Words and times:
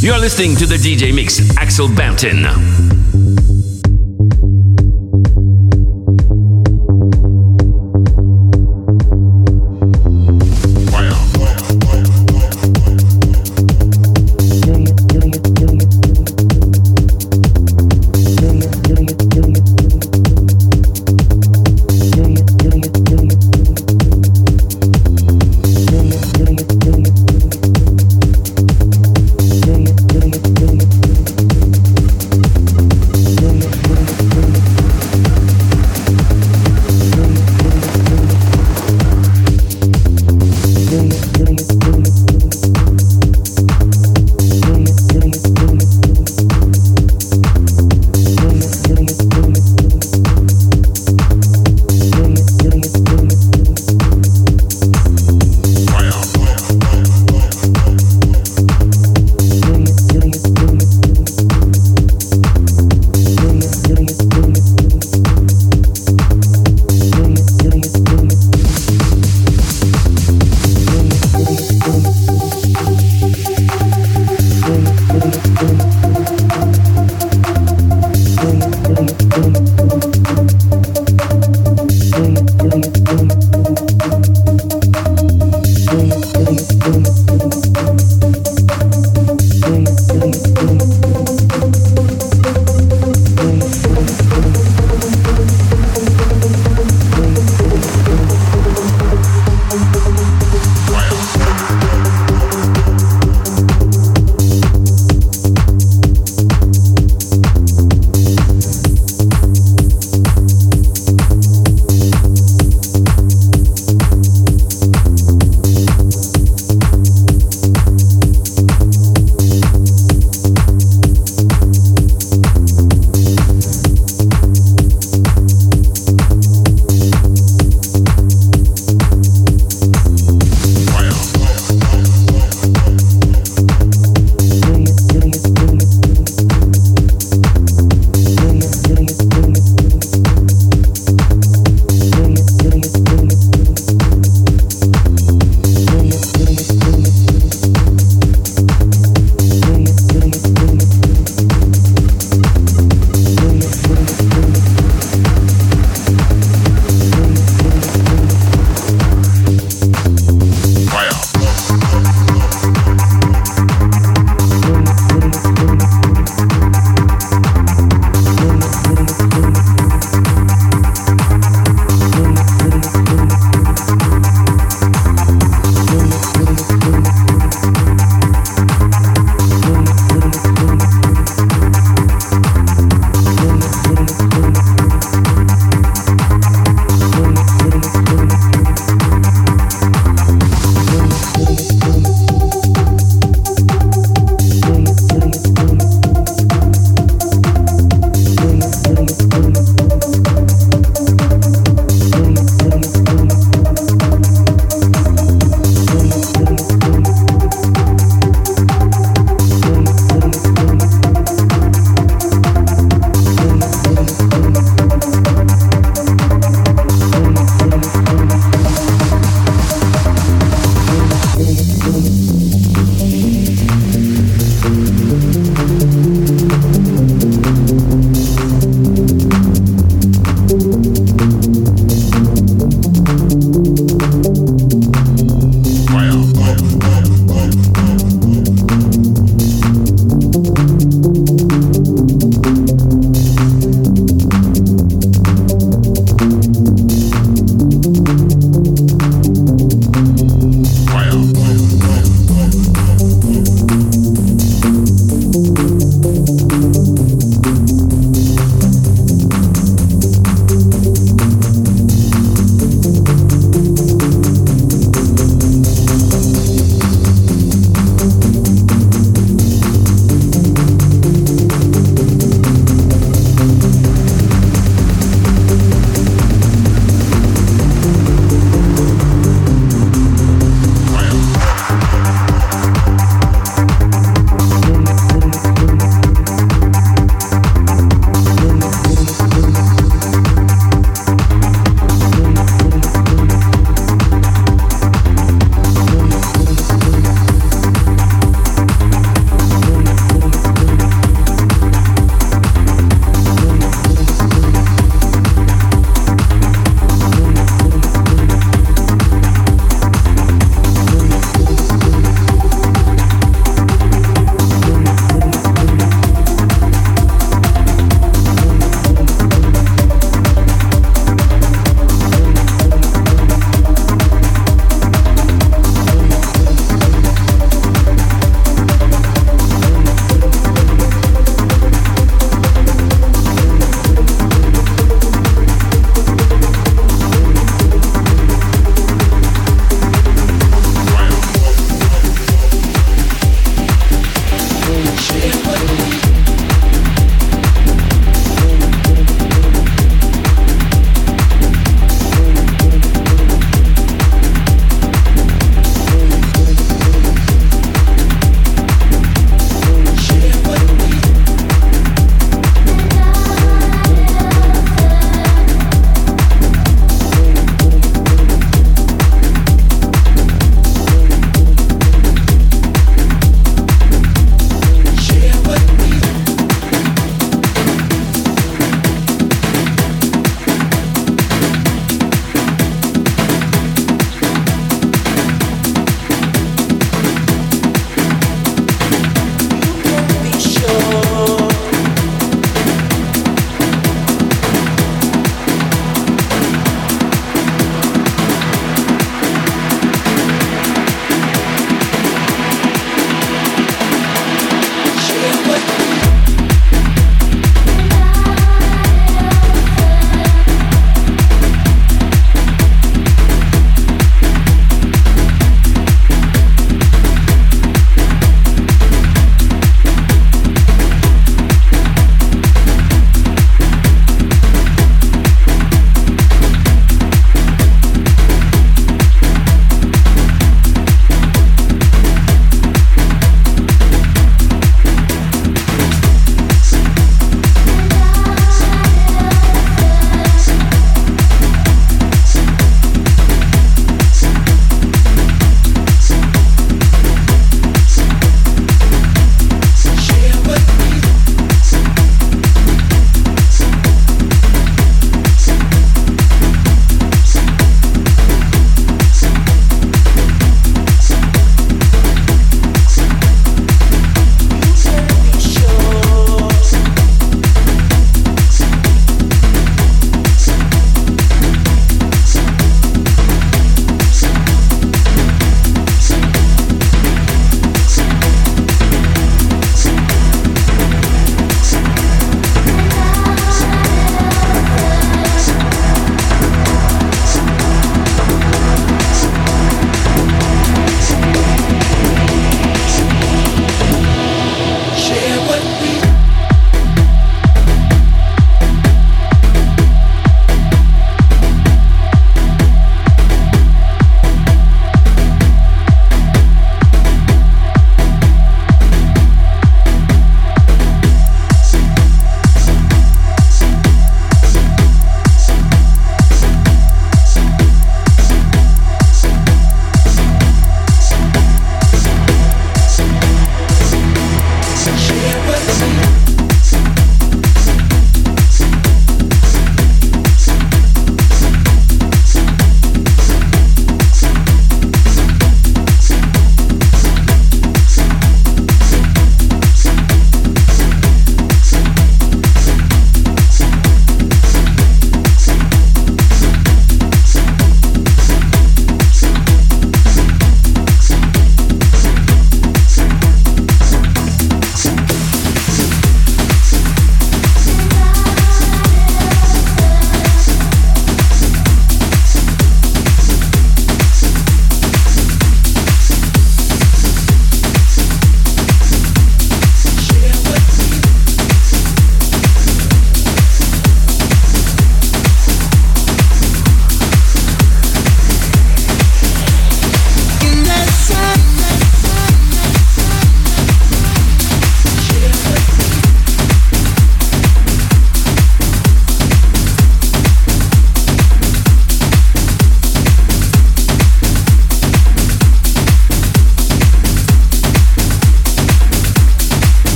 You're 0.00 0.18
listening 0.18 0.56
to 0.56 0.66
the 0.66 0.76
DJ 0.76 1.14
Mix, 1.14 1.40
Axel 1.58 1.88
Bampton. 1.88 2.87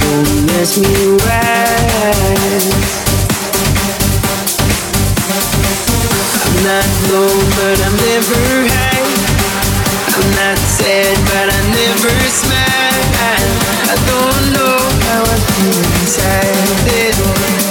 don't 0.00 0.46
miss 0.46 0.78
me. 0.78 0.94
I'm 6.44 6.56
not 6.64 6.86
but 7.56 7.76
I'm 7.86 7.96
never. 8.08 8.44
I'm 10.14 10.28
not 10.40 10.58
sad, 10.78 11.16
but 11.30 11.46
I 11.52 11.60
never 11.78 12.14
smile. 12.28 13.04
I 13.90 13.96
don't 14.10 14.44
know 14.56 14.78
how 15.06 15.22
I 15.22 15.36
feel 15.52 15.82
inside. 16.00 17.63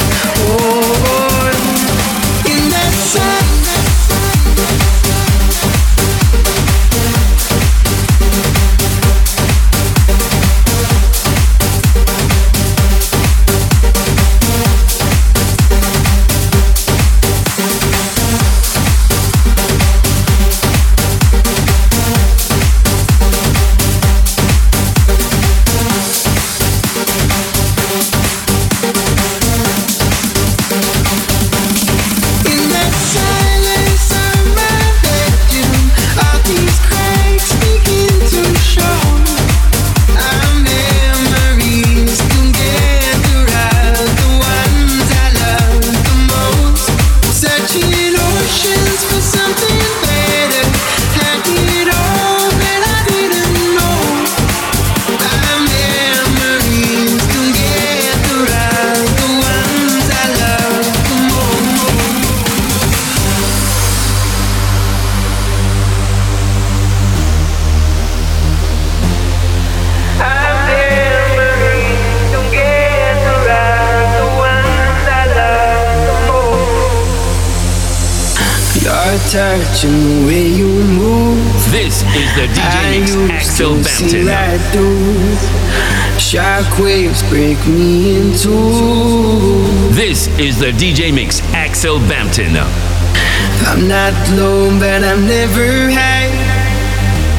Southampton. 91.83 92.55
I'm 92.55 93.89
not 93.89 94.13
alone, 94.29 94.79
but 94.79 95.03
I'm 95.03 95.27
never 95.27 95.91
high. 95.91 96.31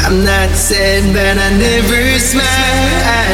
I'm 0.05 0.23
not 0.23 0.55
sad, 0.55 1.15
but 1.15 1.39
I 1.39 1.49
never 1.57 2.19
smile. 2.19 2.45
I, 2.45 3.25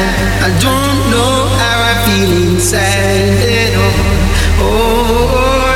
I 0.47 0.51
don't 0.63 1.11
know 1.11 1.35
how 1.59 1.79
I 1.83 1.95
feel 2.07 2.53
inside 2.53 3.43
at 3.43 3.75
all. 3.75 4.07
oh. 4.63 4.71
oh, 4.71 5.67
oh. 5.67 5.70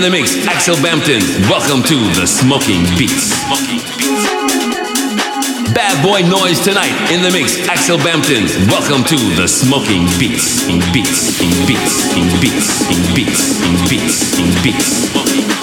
In 0.00 0.10
the 0.12 0.18
mix. 0.18 0.46
Axel 0.46 0.76
Bampton. 0.76 1.20
Welcome 1.50 1.82
to 1.82 1.96
the 2.18 2.26
Smoking 2.26 2.84
Beats. 2.96 3.44
Bad 5.74 6.02
boy 6.02 6.22
noise 6.26 6.58
tonight 6.60 6.94
in 7.12 7.22
the 7.22 7.30
mix. 7.30 7.68
Axel 7.68 7.98
Bampton. 7.98 8.46
Welcome 8.68 9.04
to 9.04 9.16
the 9.36 9.46
Smoking 9.46 10.06
Beats. 10.18 10.66
In 10.68 10.80
beats, 10.92 11.40
in 11.42 11.50
beats, 11.66 12.16
in 12.16 12.24
beats, 12.40 12.88
in 12.88 13.14
beats, 13.14 13.60
in 13.68 13.88
beats, 13.88 14.38
in 14.38 14.62
beats. 14.62 14.86
Smoking 15.10 15.46
beats. 15.46 15.59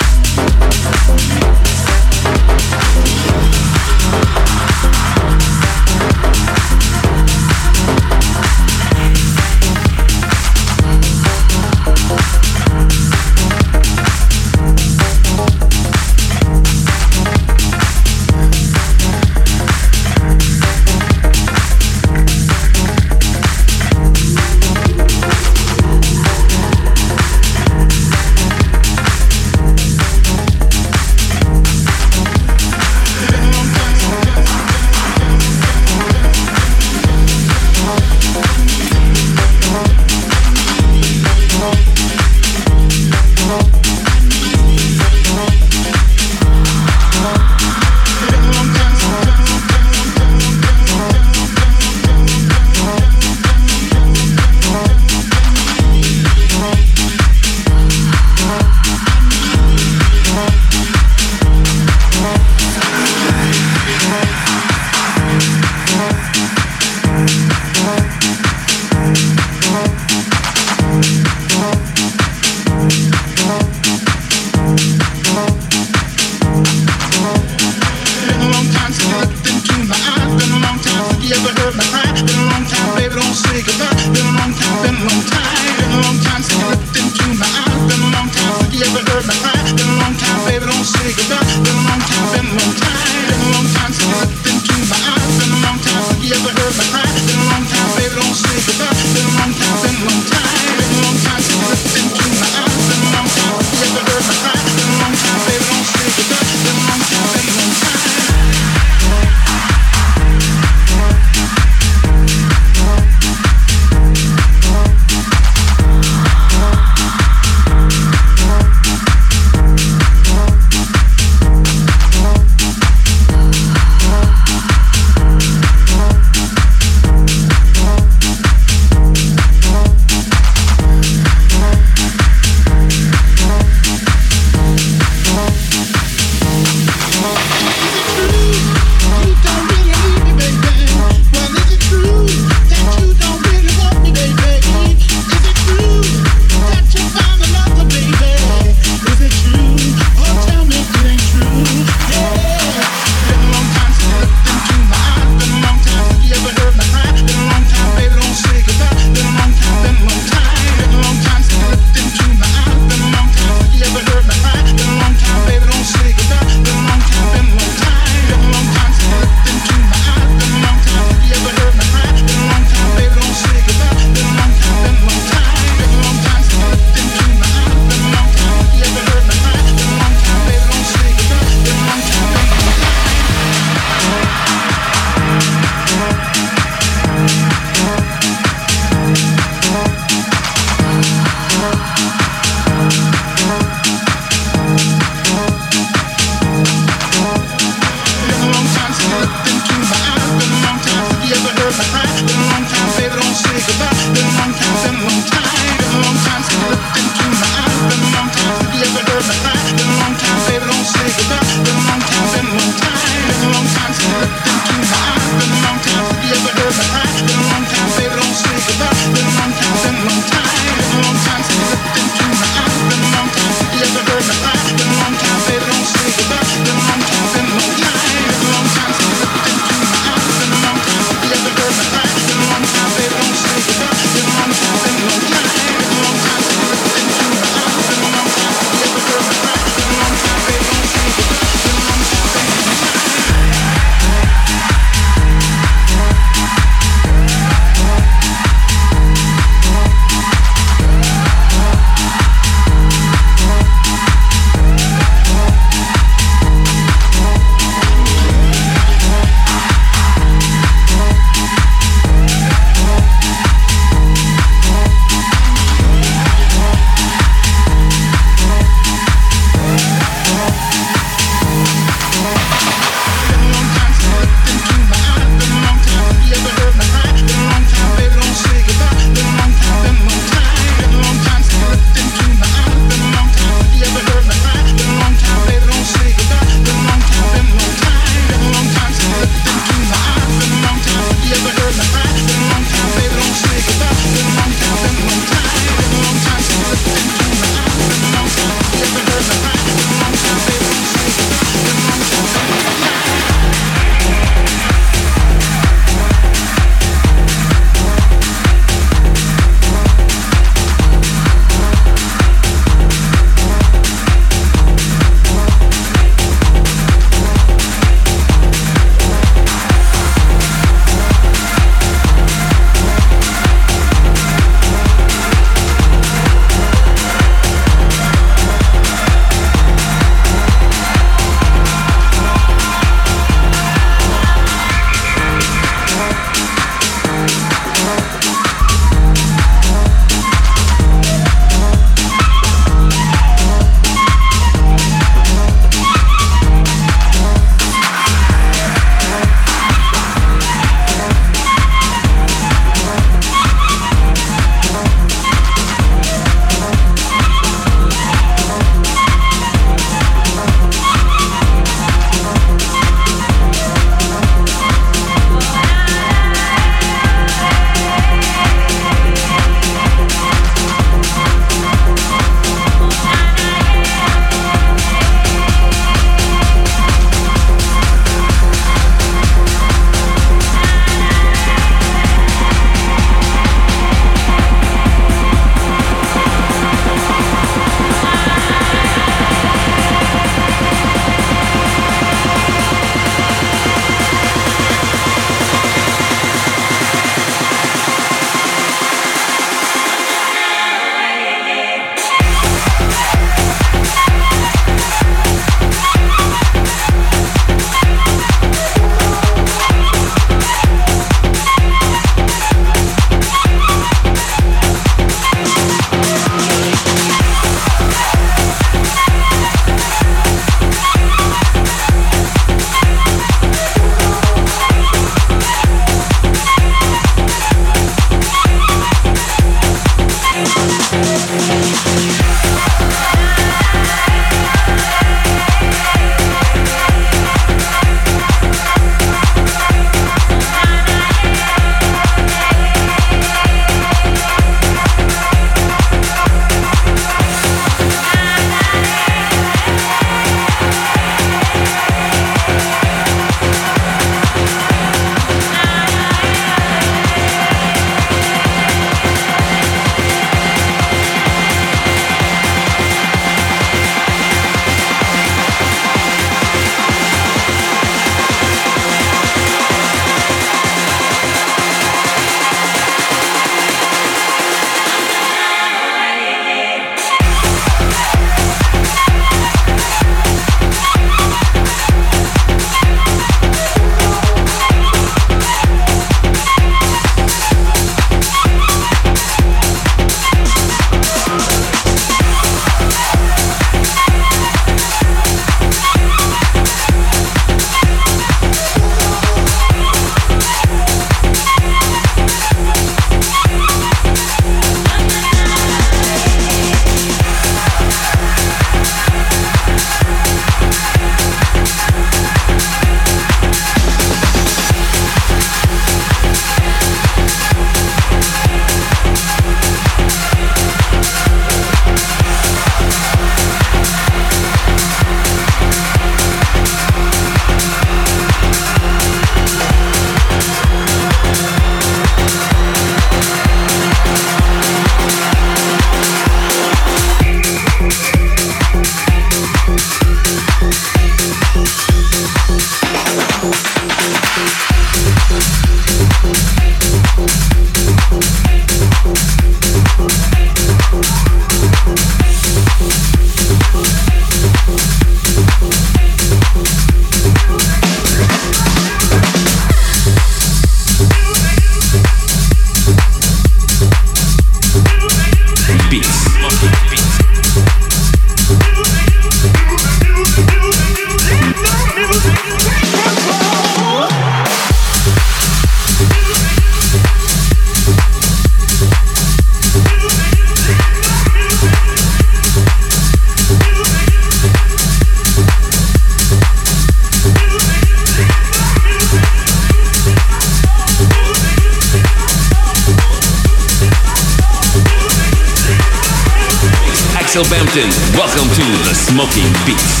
Smoking 599.06 599.46
Beats. 599.64 600.00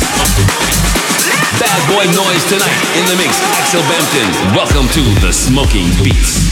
Bad 1.60 1.80
boy 1.88 2.06
noise 2.10 2.44
tonight 2.50 2.98
in 2.98 3.06
the 3.06 3.14
mix. 3.16 3.40
Axel 3.54 3.80
Bampton. 3.82 4.56
Welcome 4.56 4.88
to 4.88 5.20
the 5.24 5.32
Smoking 5.32 5.86
Beats. 6.02 6.45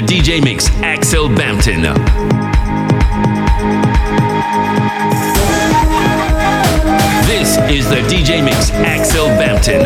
the 0.00 0.06
DJ 0.06 0.42
mix, 0.42 0.68
Axel 0.82 1.28
Bampton. 1.28 1.82
This 7.26 7.58
is 7.70 7.88
the 7.88 8.02
DJ 8.08 8.42
Mix 8.44 8.70
Axel 8.70 9.26
Bampton. 9.28 9.80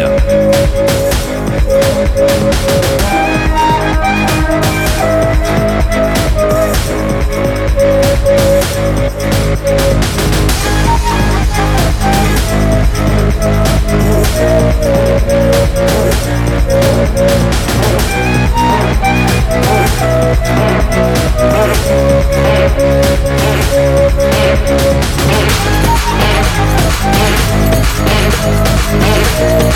Yeah. 29.37 29.75